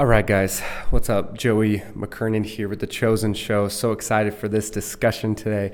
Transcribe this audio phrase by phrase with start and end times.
[0.00, 1.36] All right, guys, what's up?
[1.36, 3.68] Joey McKernan here with The Chosen Show.
[3.68, 5.72] So excited for this discussion today.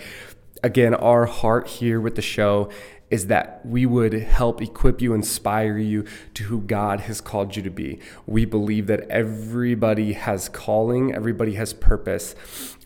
[0.64, 2.69] Again, our heart here with the show
[3.09, 6.04] is that we would help equip you, inspire you
[6.35, 8.01] to who God has called you to be.
[8.27, 12.35] We believe that everybody has calling, everybody has purpose,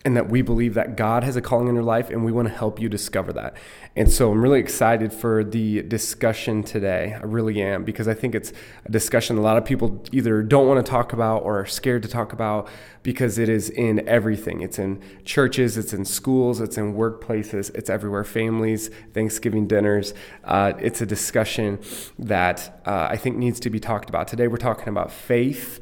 [0.03, 2.47] and that we believe that God has a calling in your life, and we want
[2.47, 3.55] to help you discover that.
[3.95, 7.15] And so I'm really excited for the discussion today.
[7.15, 8.51] I really am, because I think it's
[8.85, 12.01] a discussion a lot of people either don't want to talk about or are scared
[12.03, 12.67] to talk about
[13.03, 14.61] because it is in everything.
[14.61, 18.23] It's in churches, it's in schools, it's in workplaces, it's everywhere.
[18.23, 20.15] Families, Thanksgiving dinners.
[20.43, 21.79] Uh, it's a discussion
[22.17, 24.27] that uh, I think needs to be talked about.
[24.27, 25.79] Today we're talking about faith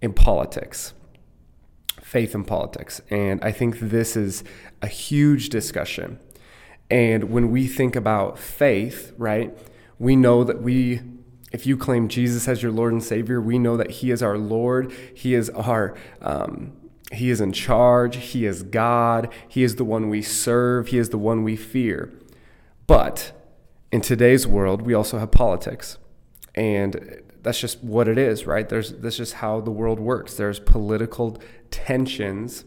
[0.00, 0.94] in politics
[2.12, 3.00] faith in politics.
[3.08, 4.44] And I think this is
[4.82, 6.20] a huge discussion.
[6.90, 9.56] And when we think about faith, right,
[9.98, 11.00] we know that we,
[11.52, 14.36] if you claim Jesus as your Lord and Savior, we know that He is our
[14.36, 14.92] Lord.
[15.14, 16.74] He is our, um,
[17.12, 18.16] He is in charge.
[18.16, 19.32] He is God.
[19.48, 20.88] He is the one we serve.
[20.88, 22.12] He is the one we fear.
[22.86, 23.32] But
[23.90, 25.96] in today's world, we also have politics.
[26.54, 28.68] And that's just what it is, right?
[28.68, 30.34] There's that's just how the world works.
[30.34, 31.38] There's political
[31.72, 32.64] tensions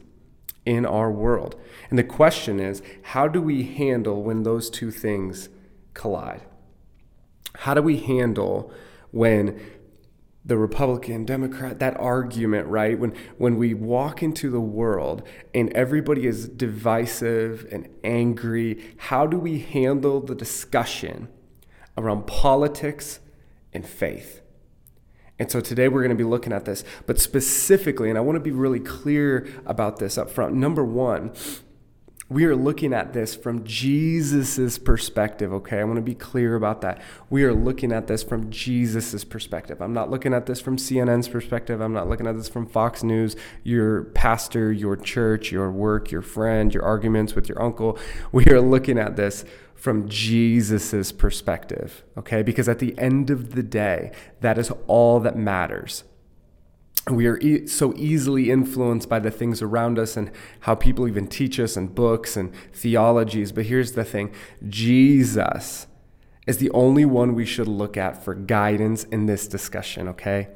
[0.66, 1.56] in our world.
[1.90, 5.48] And the question is, how do we handle when those two things
[5.94, 6.42] collide?
[7.60, 8.74] How do we handle
[9.12, 9.60] when
[10.44, 13.00] the Republican, Democrat, that argument, right?
[13.00, 15.24] When when we walk into the world
[15.56, 21.30] and everybody is divisive and angry, how do we handle the discussion
[21.98, 23.20] around politics
[23.74, 24.42] and faith?
[25.38, 28.38] And so today we're going to be looking at this, but specifically, and I want
[28.38, 30.56] to be really clear about this up front.
[30.56, 31.34] Number one,
[32.28, 35.80] we are looking at this from Jesus's perspective, okay?
[35.80, 37.00] I want to be clear about that.
[37.30, 39.80] We are looking at this from Jesus's perspective.
[39.80, 41.82] I'm not looking at this from CNN's perspective.
[41.82, 46.24] I'm not looking at this from Fox News, your pastor, your church, your work, your
[46.24, 48.00] friend, your arguments with your uncle.
[48.32, 52.42] We are looking at this from Jesus's perspective, okay?
[52.42, 54.12] Because at the end of the day,
[54.42, 56.06] that is all that matters.
[57.08, 61.28] We are e- so easily influenced by the things around us and how people even
[61.28, 63.52] teach us and books and theologies.
[63.52, 64.34] But here's the thing
[64.68, 65.86] Jesus
[66.48, 70.48] is the only one we should look at for guidance in this discussion, okay?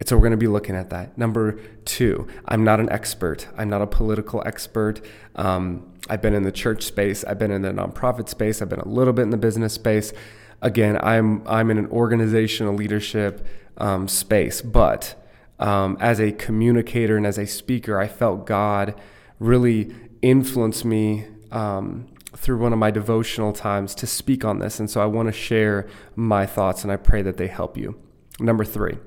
[0.00, 1.16] And so we're going to be looking at that.
[1.16, 3.48] Number two, I'm not an expert.
[3.56, 5.00] I'm not a political expert.
[5.36, 7.24] Um, I've been in the church space.
[7.24, 8.60] I've been in the nonprofit space.
[8.60, 10.12] I've been a little bit in the business space.
[10.60, 13.46] Again, I'm I'm in an organizational leadership
[13.78, 15.14] um, space, but
[15.58, 18.94] um, as a communicator and as a speaker, I felt God
[19.38, 24.90] really influence me um, through one of my devotional times to speak on this, and
[24.90, 27.96] so I want to share my thoughts, and I pray that they help you.
[28.38, 28.98] Number three.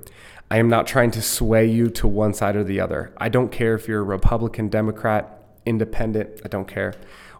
[0.49, 3.13] I am not trying to sway you to one side or the other.
[3.17, 5.36] I don't care if you're a Republican, Democrat,
[5.67, 6.41] independent.
[6.43, 6.93] I don't care.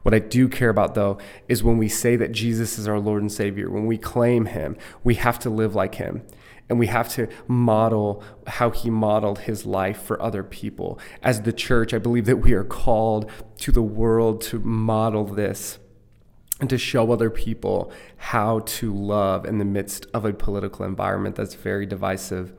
[0.03, 1.17] What I do care about, though,
[1.47, 4.77] is when we say that Jesus is our Lord and Savior, when we claim Him,
[5.03, 6.23] we have to live like Him.
[6.69, 10.99] And we have to model how He modeled His life for other people.
[11.23, 15.79] As the church, I believe that we are called to the world to model this
[16.59, 21.35] and to show other people how to love in the midst of a political environment
[21.35, 22.53] that's very divisive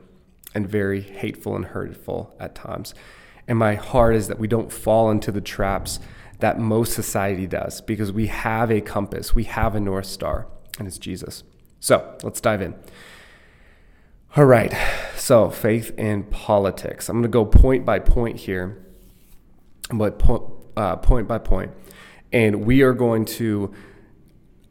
[0.55, 2.93] and very hateful and hurtful at times.
[3.49, 5.99] And my heart is that we don't fall into the traps
[6.37, 10.87] that most society does because we have a compass, we have a North Star, and
[10.87, 11.43] it's Jesus.
[11.79, 12.75] So let's dive in.
[14.37, 14.71] All right,
[15.15, 17.09] so faith and politics.
[17.09, 18.85] I'm going to go point by point here,
[19.91, 20.43] but point,
[20.77, 21.71] uh, point by point.
[22.31, 23.73] And we are going to,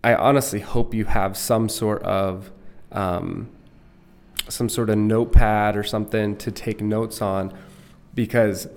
[0.05, 2.53] I honestly hope you have some sort of
[2.93, 3.51] um,
[4.49, 7.53] some sort of notepad or something to take notes on
[8.15, 8.69] because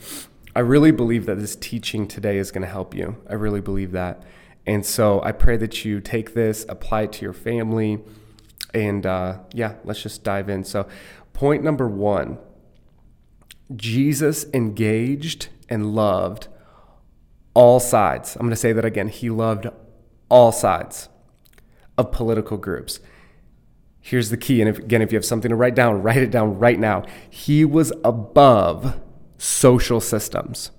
[0.55, 3.17] I really believe that this teaching today is going to help you.
[3.29, 4.21] I really believe that.
[4.65, 7.99] And so I pray that you take this, apply it to your family,
[8.73, 10.63] and uh, yeah, let's just dive in.
[10.63, 10.87] So,
[11.33, 12.37] point number one
[13.75, 16.47] Jesus engaged and loved
[17.53, 18.35] all sides.
[18.35, 19.07] I'm going to say that again.
[19.07, 19.67] He loved
[20.29, 21.09] all sides
[21.97, 22.99] of political groups.
[23.99, 24.61] Here's the key.
[24.61, 27.03] And if, again, if you have something to write down, write it down right now.
[27.29, 28.99] He was above
[29.41, 30.72] social systems.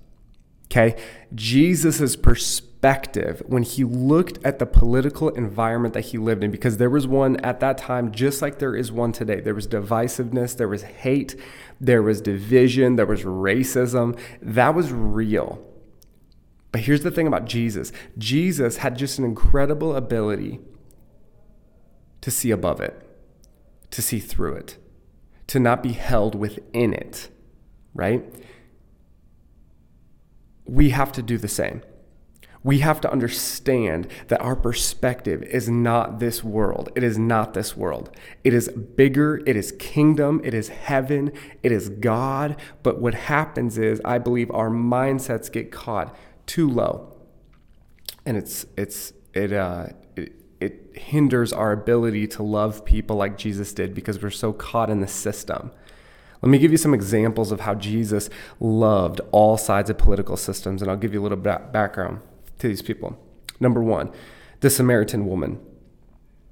[0.65, 0.95] Okay?
[1.33, 6.89] Jesus' perspective when he looked at the political environment that he lived in, because there
[6.89, 9.39] was one at that time, just like there is one today.
[9.39, 11.35] There was divisiveness, there was hate,
[11.79, 14.17] there was division, there was racism.
[14.41, 15.63] That was real.
[16.71, 20.59] But here's the thing about Jesus Jesus had just an incredible ability
[22.21, 23.03] to see above it
[23.93, 24.77] to see through it,
[25.45, 27.29] to not be held within it.
[27.93, 28.23] right?
[30.65, 31.81] We have to do the same.
[32.63, 36.89] We have to understand that our perspective is not this world.
[36.95, 38.15] It is not this world.
[38.45, 39.41] It is bigger.
[39.45, 40.39] It is kingdom.
[40.45, 41.33] It is heaven.
[41.61, 42.55] It is God.
[42.81, 46.15] But what happens is, I believe our mindsets get caught
[46.45, 47.13] too low.
[48.25, 53.73] And it's, it's, it, uh, it, it hinders our ability to love people like Jesus
[53.73, 55.71] did because we're so caught in the system.
[56.43, 58.29] Let me give you some examples of how Jesus
[58.59, 62.19] loved all sides of political systems, and I'll give you a little background
[62.59, 63.17] to these people.
[63.61, 64.11] Number one,
[64.59, 65.57] the Samaritan woman.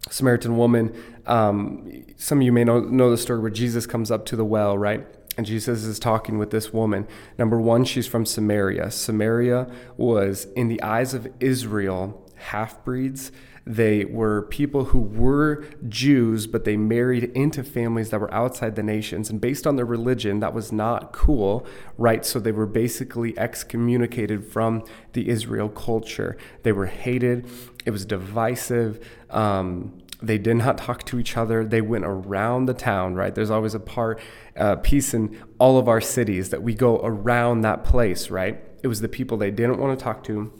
[0.10, 0.96] Samaritan woman,
[1.26, 4.46] um, some of you may know, know the story where Jesus comes up to the
[4.46, 5.06] well, right?
[5.36, 7.06] And Jesus is talking with this woman.
[7.38, 8.92] Number one, she's from Samaria.
[8.92, 13.34] Samaria was, in the eyes of Israel, half breeds
[13.66, 18.84] they were people who were Jews, but they married into families that were outside the
[18.84, 19.30] nations.
[19.30, 21.66] And based on their religion, that was not cool,
[21.98, 22.25] right?
[22.25, 26.38] So they were basically excommunicated from the Israel culture.
[26.63, 27.48] They were hated,
[27.86, 29.06] it was divisive.
[29.30, 31.66] Um, they did not talk to each other.
[31.66, 33.34] They went around the town, right?
[33.34, 34.19] There's always a part,
[34.56, 38.64] uh, piece in all of our cities that we go around that place, right?
[38.84, 40.54] It was the people they didn't want to talk to.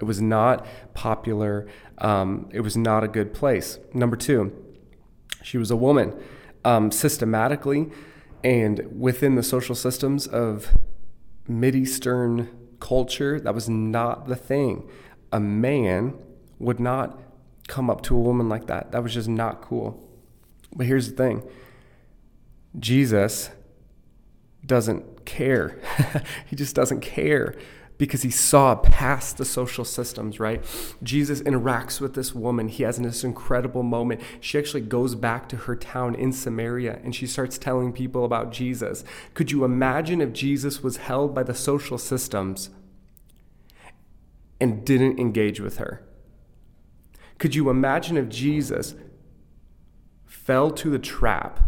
[0.00, 1.66] It was not popular.
[1.98, 3.78] Um, it was not a good place.
[3.92, 4.52] Number two,
[5.42, 6.14] she was a woman.
[6.64, 7.90] Um, systematically
[8.42, 10.72] and within the social systems of
[11.48, 12.48] Mideastern
[12.78, 14.88] culture, that was not the thing.
[15.32, 16.14] A man
[16.58, 17.18] would not
[17.68, 18.92] come up to a woman like that.
[18.92, 20.06] That was just not cool.
[20.76, 21.42] But here's the thing
[22.78, 23.50] Jesus
[24.64, 25.78] doesn't care.
[26.46, 27.54] he just doesn't care
[27.96, 30.64] because he saw past the social systems, right?
[31.02, 32.68] Jesus interacts with this woman.
[32.68, 34.20] He has this incredible moment.
[34.40, 38.50] She actually goes back to her town in Samaria and she starts telling people about
[38.50, 39.04] Jesus.
[39.34, 42.70] Could you imagine if Jesus was held by the social systems
[44.60, 46.02] and didn't engage with her?
[47.38, 48.94] Could you imagine if Jesus
[50.24, 51.60] fell to the trap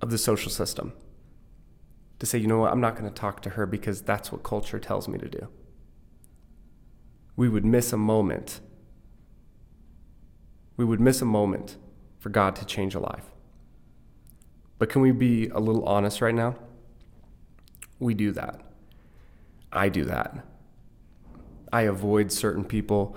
[0.00, 0.92] of the social system?
[2.18, 4.42] To say, you know what, I'm not going to talk to her because that's what
[4.42, 5.48] culture tells me to do.
[7.36, 8.60] We would miss a moment.
[10.76, 11.76] We would miss a moment
[12.18, 13.26] for God to change a life.
[14.78, 16.56] But can we be a little honest right now?
[17.98, 18.60] We do that.
[19.72, 20.44] I do that.
[21.72, 23.16] I avoid certain people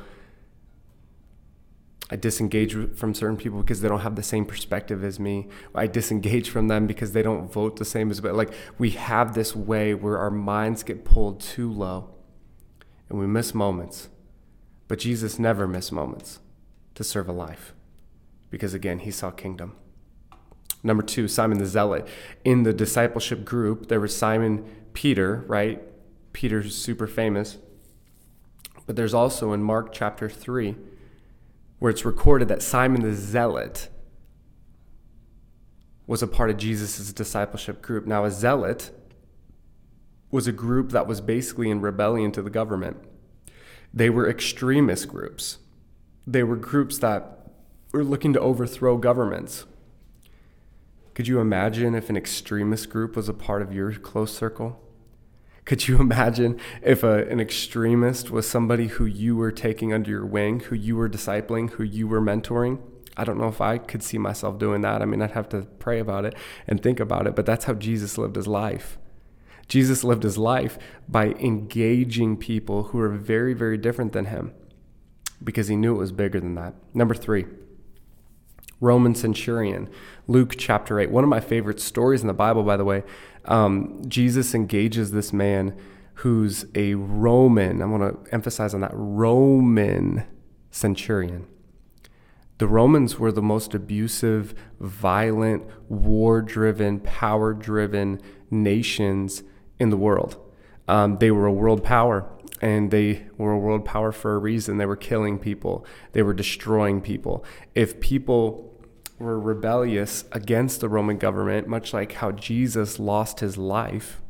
[2.12, 5.48] I disengage from certain people because they don't have the same perspective as me.
[5.76, 8.32] I disengage from them because they don't vote the same as me.
[8.32, 12.10] Like we have this way where our minds get pulled too low
[13.10, 14.10] and we miss moments.
[14.88, 16.40] But Jesus never missed moments
[16.96, 17.74] to serve a life
[18.50, 19.76] because again, he saw kingdom.
[20.82, 22.08] Number two, Simon the Zealot.
[22.44, 25.82] In the discipleship group, there was Simon Peter, right?
[26.34, 27.58] Peter's super famous.
[28.88, 30.76] But there's also in Mark chapter 3,
[31.80, 33.90] where it's recorded that Simon the Zealot
[36.06, 38.06] was a part of Jesus' discipleship group.
[38.06, 38.92] Now, a zealot
[40.32, 42.98] was a group that was basically in rebellion to the government.
[43.94, 45.60] They were extremist groups.
[46.28, 47.52] They were groups that
[47.92, 49.66] were looking to overthrow governments.
[51.14, 54.82] Could you imagine if an extremist group was a part of your close circle?
[55.70, 60.26] Could you imagine if a, an extremist was somebody who you were taking under your
[60.26, 62.82] wing, who you were discipling, who you were mentoring?
[63.16, 65.04] I don't know if I could see myself doing that.
[65.04, 66.34] I mean, I'd have to pray about it
[66.66, 68.98] and think about it, but that's how Jesus lived his life.
[69.68, 74.54] Jesus lived his life by engaging people who are very, very different than him
[75.44, 76.74] because he knew it was bigger than that.
[76.96, 77.46] Number three,
[78.82, 79.90] Roman centurion,
[80.28, 81.12] Luke chapter 8.
[81.12, 83.04] One of my favorite stories in the Bible, by the way
[83.46, 85.76] um, Jesus engages this man
[86.16, 90.26] who's a Roman, I want to emphasize on that Roman
[90.70, 91.48] centurion.
[92.58, 98.22] The Romans were the most abusive, violent, war driven, power driven
[98.52, 99.44] nations
[99.80, 100.38] in the world.
[100.90, 102.30] Um, they were a world power,
[102.62, 104.78] and they were a world power for a reason.
[104.78, 107.46] They were killing people, they were destroying people.
[107.76, 108.69] If people
[109.20, 114.22] were rebellious against the Roman government, much like how Jesus lost his life,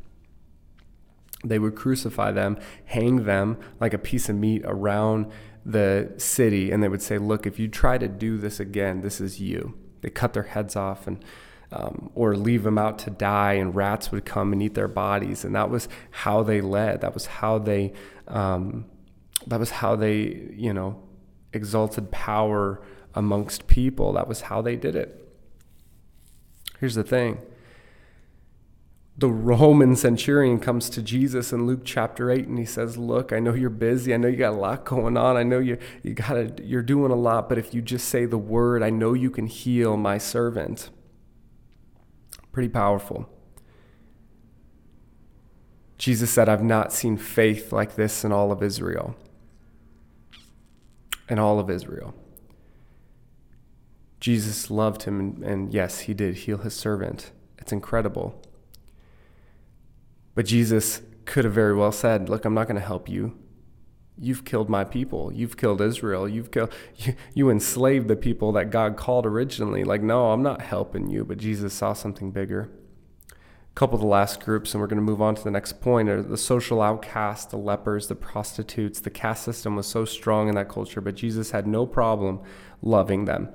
[1.44, 5.30] they would crucify them, hang them like a piece of meat around
[5.64, 9.20] the city, and they would say, Look, if you try to do this again, this
[9.20, 9.78] is you.
[10.00, 11.24] They cut their heads off and
[11.72, 15.44] um, or leave them out to die, and rats would come and eat their bodies.
[15.44, 17.00] And that was how they led.
[17.00, 17.92] That was how they,
[18.26, 18.86] um,
[19.46, 21.00] that was how they, you know,
[21.52, 22.82] exalted power
[23.14, 24.12] amongst people.
[24.12, 25.16] That was how they did it.
[26.78, 27.38] Here's the thing
[29.20, 33.38] the Roman centurion comes to Jesus in Luke chapter 8 and he says, "Look, I
[33.38, 34.14] know you're busy.
[34.14, 35.36] I know you got a lot going on.
[35.36, 38.38] I know you you got you're doing a lot, but if you just say the
[38.38, 40.88] word, I know you can heal my servant."
[42.50, 43.28] Pretty powerful.
[45.98, 49.16] Jesus said, "I've not seen faith like this in all of Israel."
[51.28, 52.14] In all of Israel.
[54.20, 57.32] Jesus loved him, and, and yes, he did heal his servant.
[57.58, 58.40] It's incredible.
[60.34, 63.36] But Jesus could have very well said, Look, I'm not going to help you.
[64.18, 65.32] You've killed my people.
[65.32, 66.28] You've killed Israel.
[66.28, 69.82] You've killed, you, you enslaved the people that God called originally.
[69.82, 71.24] Like, no, I'm not helping you.
[71.24, 72.70] But Jesus saw something bigger.
[73.30, 75.80] A couple of the last groups, and we're going to move on to the next
[75.80, 79.00] point, are the social outcasts, the lepers, the prostitutes.
[79.00, 82.40] The caste system was so strong in that culture, but Jesus had no problem
[82.82, 83.48] loving them.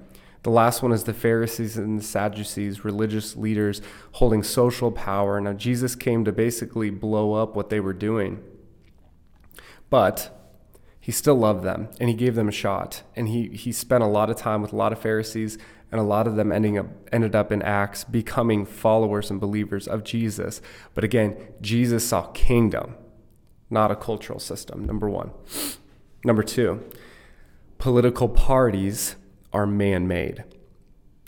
[0.46, 5.42] The last one is the Pharisees and the Sadducees, religious leaders holding social power.
[5.42, 8.44] Now, Jesus came to basically blow up what they were doing.
[9.90, 10.54] But
[11.00, 13.02] he still loved them and he gave them a shot.
[13.16, 15.58] And he, he spent a lot of time with a lot of Pharisees,
[15.92, 19.88] and a lot of them ending up, ended up in Acts becoming followers and believers
[19.88, 20.62] of Jesus.
[20.94, 22.94] But again, Jesus saw kingdom,
[23.72, 25.32] not a cultural system, number one.
[26.24, 26.84] Number two,
[27.80, 29.16] political parties
[29.56, 30.44] are man made.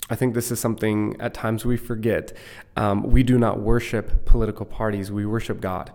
[0.09, 2.33] I think this is something at times we forget.
[2.75, 5.91] Um, we do not worship political parties, we worship God.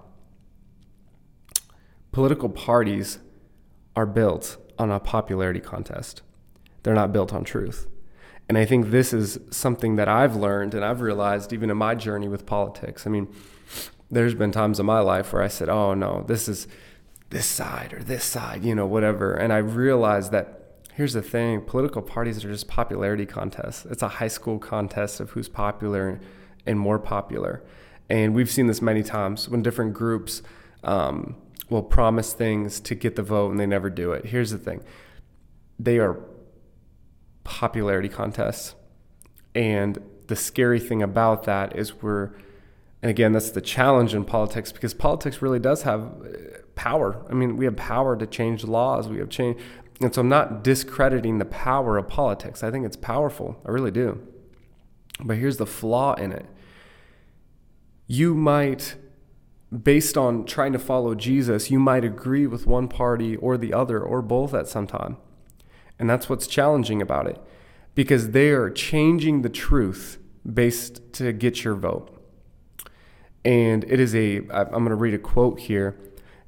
[2.10, 3.18] Political parties
[3.94, 6.22] are built on a popularity contest,
[6.82, 7.86] they're not built on truth.
[8.48, 11.94] And I think this is something that I've learned and I've realized even in my
[11.94, 13.06] journey with politics.
[13.06, 13.28] I mean,
[14.10, 16.66] there's been times in my life where I said, oh no, this is
[17.30, 19.32] this side or this side, you know, whatever.
[19.32, 20.61] And I realized that
[20.94, 23.86] Here's the thing political parties are just popularity contests.
[23.86, 26.20] It's a high school contest of who's popular
[26.66, 27.62] and more popular.
[28.10, 30.42] And we've seen this many times when different groups
[30.84, 31.36] um,
[31.70, 34.26] will promise things to get the vote and they never do it.
[34.26, 34.82] Here's the thing
[35.78, 36.20] they are
[37.42, 38.74] popularity contests.
[39.54, 42.32] And the scary thing about that is we're,
[43.02, 47.24] and again, that's the challenge in politics because politics really does have uh, power.
[47.28, 49.08] I mean, we have power to change laws.
[49.08, 49.58] We have change.
[50.02, 52.62] And so I'm not discrediting the power of politics.
[52.62, 53.60] I think it's powerful.
[53.64, 54.26] I really do.
[55.20, 56.46] But here's the flaw in it.
[58.06, 58.96] You might,
[59.70, 64.00] based on trying to follow Jesus, you might agree with one party or the other
[64.00, 65.16] or both at some time.
[65.98, 67.40] And that's what's challenging about it
[67.94, 70.18] because they are changing the truth
[70.50, 72.18] based to get your vote.
[73.44, 75.96] And it is a, I'm going to read a quote here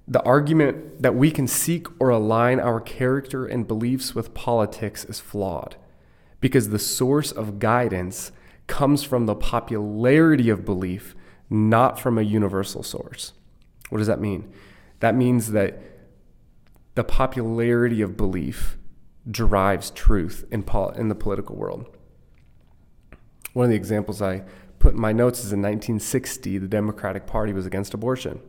[0.07, 5.19] the argument that we can seek or align our character and beliefs with politics is
[5.19, 5.77] flawed
[6.41, 8.31] because the source of guidance
[8.67, 11.15] comes from the popularity of belief,
[11.49, 13.33] not from a universal source.
[13.89, 14.53] What does that mean?
[15.01, 15.81] That means that
[16.95, 18.77] the popularity of belief
[19.31, 21.87] drives truth in, pol- in the political world.
[23.55, 24.45] One of the examples I
[24.79, 28.41] put in my notes is in 1960, the Democratic Party was against abortion.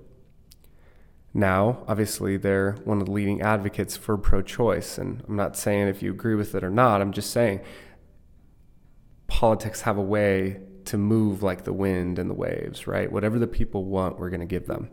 [1.38, 4.98] Now, obviously, they're one of the leading advocates for pro choice.
[4.98, 7.60] And I'm not saying if you agree with it or not, I'm just saying
[9.28, 13.12] politics have a way to move like the wind and the waves, right?
[13.12, 14.90] Whatever the people want, we're going to give them.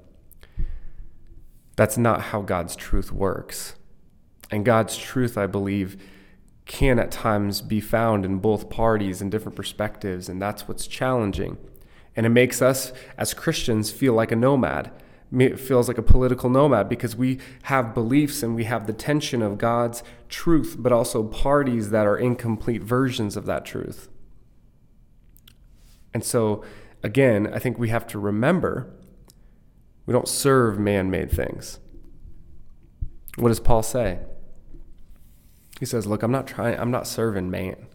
[1.77, 3.77] That's not how God's truth works.
[4.51, 5.97] And God's truth, I believe,
[6.67, 10.29] can at times be found in both parties and different perspectives.
[10.29, 11.57] And that's what's challenging.
[12.17, 14.91] And it makes us as Christians feel like a nomad
[15.59, 19.59] feels like a political nomad because we have beliefs and we have the tension of
[19.59, 24.09] God's truth, but also parties that are incomplete versions of that truth.
[26.12, 26.62] And so,
[27.03, 28.91] again, I think we have to remember
[30.05, 31.79] we don't serve man made things.
[33.37, 34.19] What does Paul say?
[35.81, 37.87] He says, Look, I'm not trying, I'm not serving man.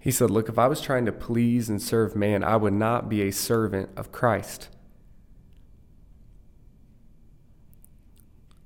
[0.00, 3.08] He said, Look, if I was trying to please and serve man, I would not
[3.08, 4.68] be a servant of Christ.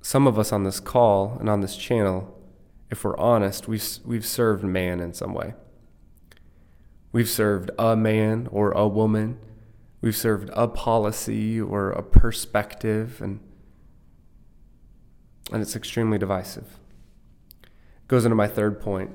[0.07, 2.33] Some of us on this call and on this channel,
[2.89, 5.53] if we're honest, we've, we've served man in some way.
[7.11, 9.37] We've served a man or a woman.
[9.99, 13.41] We've served a policy or a perspective, and,
[15.51, 16.79] and it's extremely divisive.
[17.63, 19.11] It goes into my third point.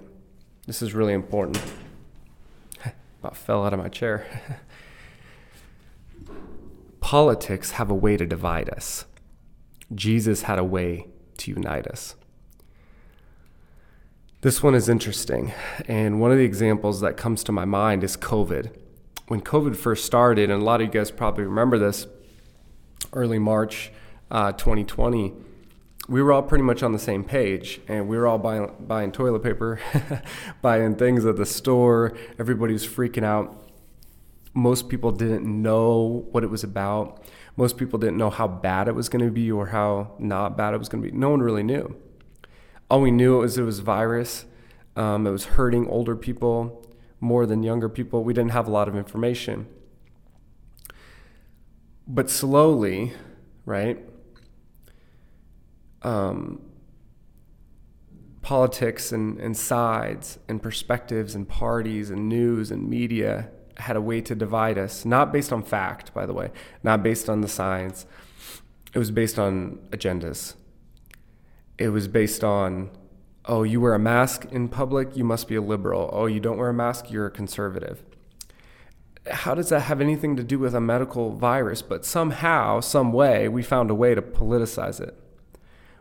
[0.67, 1.59] This is really important.
[3.21, 4.27] About fell out of my chair.
[7.01, 9.07] Politics have a way to divide us.
[9.95, 11.07] Jesus had a way
[11.39, 12.15] to unite us.
[14.43, 15.53] This one is interesting.
[15.87, 18.77] And one of the examples that comes to my mind is COVID.
[19.29, 22.07] when COVID first started, and a lot of you guys probably remember this,
[23.13, 23.93] early March
[24.31, 25.33] uh, 2020,
[26.09, 29.13] we were all pretty much on the same page, and we were all buying buying
[29.13, 29.81] toilet paper,
[30.63, 32.13] buying things at the store.
[32.39, 33.71] Everybody was freaking out.
[34.55, 37.25] Most people didn't know what it was about.
[37.57, 40.75] Most people didn't know how bad it was going to be or how not bad
[40.75, 41.17] it was going to be.
[41.17, 41.97] No one really knew.
[42.91, 44.47] All we knew was it was virus.
[44.97, 46.87] Um, it was hurting older people
[47.21, 48.25] more than younger people.
[48.25, 49.67] We didn't have a lot of information.
[52.07, 53.13] But slowly,
[53.65, 53.99] right?
[56.03, 56.61] Um,
[58.43, 64.21] politics and, and sides and perspectives and parties and news and media had a way
[64.21, 66.51] to divide us, not based on fact, by the way,
[66.83, 68.07] not based on the science.
[68.95, 70.55] It was based on agendas.
[71.79, 72.91] It was based on
[73.47, 76.09] oh, you wear a mask in public, you must be a liberal.
[76.13, 78.03] Oh, you don't wear a mask, you're a conservative.
[79.31, 81.83] How does that have anything to do with a medical virus?
[81.83, 85.19] But somehow, some way, we found a way to politicize it.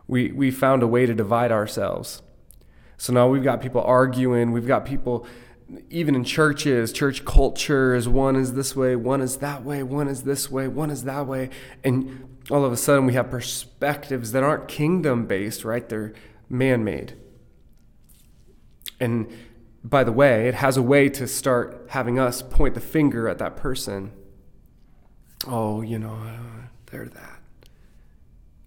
[0.08, 2.22] We, we found a way to divide ourselves.
[2.96, 5.26] So now we've got people arguing, we've got people
[5.90, 10.22] even in churches, church cultures, one is this way, one is that way, one is
[10.22, 11.50] this way, one is that way.
[11.82, 15.88] And all of a sudden we have perspectives that aren't kingdom based, right?
[15.88, 16.12] They're
[16.48, 17.14] man made.
[19.00, 19.32] And
[19.82, 23.38] by the way, it has a way to start having us point the finger at
[23.38, 24.12] that person.
[25.46, 27.40] Oh, you know, uh, they're that.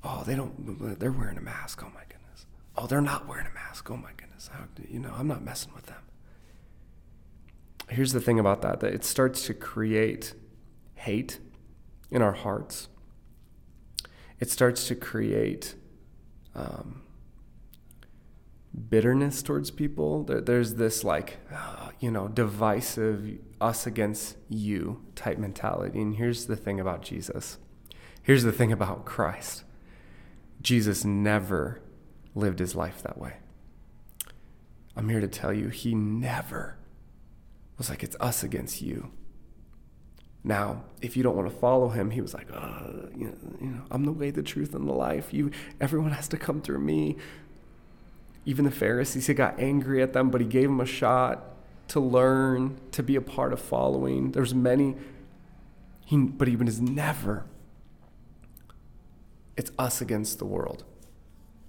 [0.03, 1.81] Oh, they don't, they're wearing a mask.
[1.83, 2.45] Oh my goodness.
[2.77, 3.89] Oh, they're not wearing a mask.
[3.89, 4.49] Oh my goodness.
[4.51, 6.01] How, you know, I'm not messing with them.
[7.89, 10.33] Here's the thing about that that it starts to create
[10.95, 11.39] hate
[12.09, 12.89] in our hearts.
[14.39, 15.75] It starts to create
[16.55, 17.01] um,
[18.89, 20.23] bitterness towards people.
[20.23, 26.01] there's this like, uh, you know, divisive us against you type mentality.
[26.01, 27.57] And here's the thing about Jesus.
[28.21, 29.63] Here's the thing about Christ.
[30.61, 31.81] Jesus never
[32.33, 33.35] lived his life that way.
[34.95, 36.77] I'm here to tell you, he never
[37.77, 39.11] was like, it's us against you.
[40.43, 43.67] Now, if you don't want to follow him, he was like, uh, you, know, you
[43.67, 45.33] know, I'm the way, the truth, and the life.
[45.33, 45.49] You,
[45.81, 47.17] everyone has to come through me.
[48.45, 51.55] Even the Pharisees, he got angry at them, but he gave them a shot
[51.87, 54.33] to learn, to be a part of following.
[54.33, 54.95] There's many,
[56.05, 57.45] he, but he was never.
[59.57, 60.83] It's us against the world.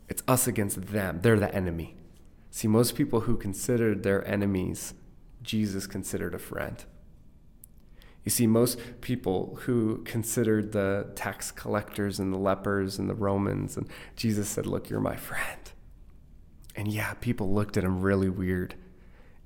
[0.09, 1.21] It's us against them.
[1.23, 1.97] They're the enemy.
[2.51, 4.95] See, most people who considered their enemies,
[5.47, 6.85] Jesus considered a friend.
[8.25, 13.77] You see, most people who considered the tax collectors and the lepers and the Romans,
[13.77, 15.61] and Jesus said, Look, you're my friend.
[16.75, 18.75] And yeah, people looked at him really weird.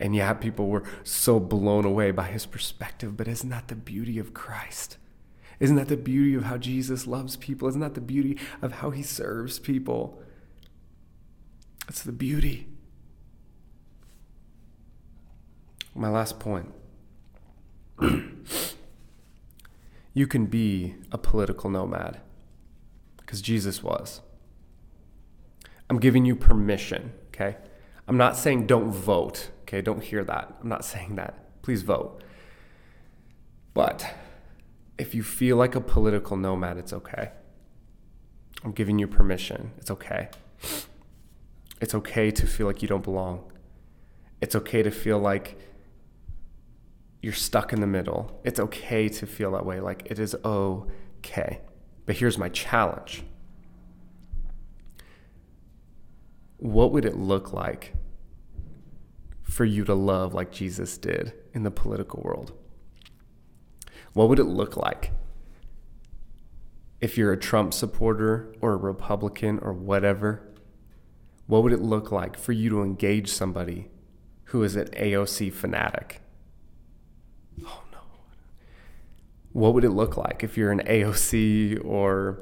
[0.01, 3.19] And yeah, people were so blown away by his perspective.
[3.19, 4.97] But isn't that the beauty of Christ?
[5.61, 7.69] Isn't that the beauty of how Jesus loves people?
[7.69, 10.23] Isn't that the beauty of how he serves people?
[11.87, 12.70] That's the beauty.
[15.95, 16.73] My last point.
[20.15, 22.21] you can be a political nomad
[23.19, 24.21] because Jesus was.
[25.89, 27.57] I'm giving you permission, okay?
[28.07, 29.81] I'm not saying don't vote, okay?
[29.81, 30.57] Don't hear that.
[30.63, 31.63] I'm not saying that.
[31.63, 32.23] Please vote.
[33.75, 34.15] But
[34.99, 37.31] if you feel like a political nomad, it's okay.
[38.65, 39.73] I'm giving you permission.
[39.79, 40.29] It's okay.
[41.81, 43.51] It's okay to feel like you don't belong.
[44.41, 45.59] It's okay to feel like
[47.23, 48.41] you're stuck in the middle.
[48.45, 49.81] It's okay to feel that way.
[49.81, 51.61] Like it is okay.
[52.07, 53.23] But here's my challenge
[56.57, 57.95] what would it look like
[59.43, 62.53] for you to love like Jesus did in the political world?
[64.13, 65.13] What would it look like
[67.01, 70.47] if you're a Trump supporter or a Republican or whatever?
[71.47, 73.89] What would it look like for you to engage somebody
[74.45, 76.21] who is an AOC fanatic?
[77.65, 77.99] Oh no.
[79.53, 82.41] What would it look like if you're an AOC or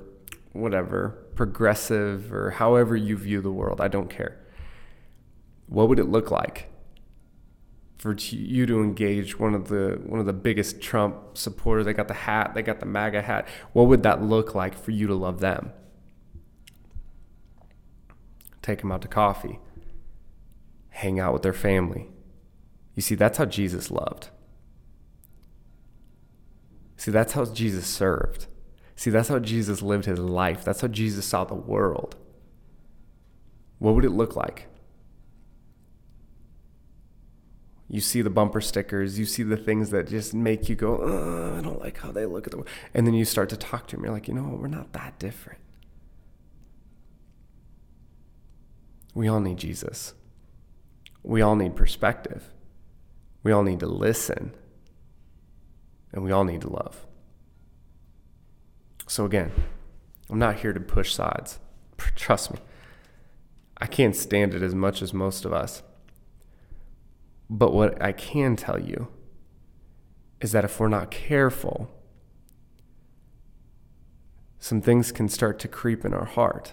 [0.52, 3.80] whatever, progressive, or however you view the world.
[3.80, 4.38] I don't care.
[5.66, 6.70] What would it look like
[7.98, 11.86] for you to engage one of the one of the biggest Trump supporters?
[11.86, 13.48] They got the hat, they got the MAGA hat.
[13.72, 15.72] What would that look like for you to love them?
[18.62, 19.60] Take them out to coffee,
[20.90, 22.08] hang out with their family.
[22.94, 24.30] You see, that's how Jesus loved.
[26.98, 28.48] See, that's how Jesus served.
[28.96, 30.64] See, that's how Jesus lived his life.
[30.64, 32.16] That's how Jesus saw the world.
[33.78, 34.66] What would it look like?
[37.88, 41.62] You see the bumper stickers, you see the things that just make you go, I
[41.62, 42.68] don't like how they look at the world.
[42.92, 44.04] And then you start to talk to them.
[44.04, 44.60] You're like, you know what?
[44.60, 45.60] We're not that different.
[49.14, 50.12] We all need Jesus.
[51.22, 52.50] We all need perspective.
[53.42, 54.52] We all need to listen.
[56.12, 57.06] And we all need to love.
[59.06, 59.52] So, again,
[60.30, 61.58] I'm not here to push sides.
[62.16, 62.58] Trust me.
[63.78, 65.82] I can't stand it as much as most of us.
[67.48, 69.08] But what I can tell you
[70.40, 71.90] is that if we're not careful,
[74.58, 76.72] some things can start to creep in our heart.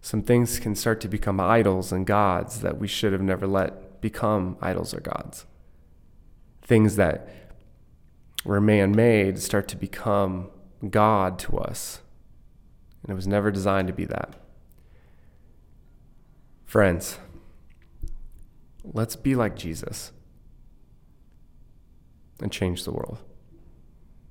[0.00, 4.00] Some things can start to become idols and gods that we should have never let
[4.00, 5.46] become idols or gods.
[6.60, 7.41] Things that
[8.44, 10.50] were man made start to become
[10.88, 12.00] God to us.
[13.02, 14.34] And it was never designed to be that.
[16.64, 17.18] Friends,
[18.84, 20.12] let's be like Jesus
[22.40, 23.18] and change the world.